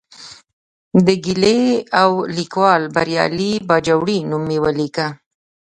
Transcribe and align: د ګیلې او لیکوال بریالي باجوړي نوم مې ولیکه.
د 1.05 1.07
ګیلې 1.23 1.59
او 2.01 2.11
لیکوال 2.37 2.81
بریالي 2.95 3.53
باجوړي 3.67 4.19
نوم 4.29 4.43
مې 4.49 4.57
ولیکه. 4.65 5.07